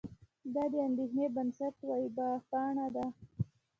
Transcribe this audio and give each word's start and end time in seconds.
دا 0.53 0.63
د 0.71 0.75
اندېښې 0.87 1.25
بنسټ 1.35 1.75
وېبپاڼه 1.87 2.87
ده. 2.95 3.05